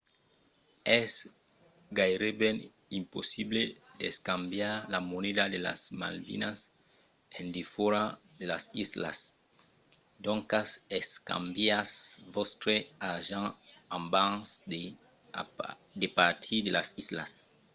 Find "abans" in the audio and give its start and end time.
13.99-14.47